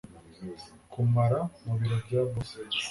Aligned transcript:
kumara 0.91 1.39
mubiro 1.65 1.95
bya 2.05 2.21
boss 2.29 2.49